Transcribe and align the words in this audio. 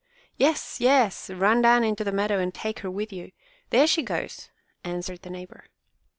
Yes, 0.35 0.79
yes! 0.81 1.29
Run 1.29 1.61
down 1.61 1.83
into 1.83 2.03
the 2.03 2.11
meadow 2.11 2.39
and 2.39 2.51
take 2.51 2.79
her 2.79 2.89
with 2.89 3.13
you. 3.13 3.33
There 3.69 3.85
she 3.85 4.01
goes!" 4.01 4.49
answered 4.83 5.21
the 5.21 5.29
neighbor. 5.29 5.65